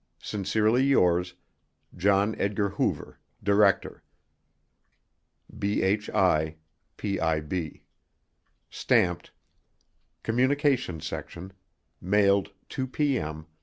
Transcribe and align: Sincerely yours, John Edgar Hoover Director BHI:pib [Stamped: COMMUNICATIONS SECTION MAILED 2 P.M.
Sincerely 0.23 0.83
yours, 0.83 1.35
John 1.95 2.33
Edgar 2.39 2.69
Hoover 2.69 3.19
Director 3.43 4.01
BHI:pib 5.55 6.55
[Stamped: 8.71 9.31
COMMUNICATIONS 10.23 11.05
SECTION 11.05 11.53
MAILED 12.01 12.51
2 12.69 12.87
P.M. 12.87 13.45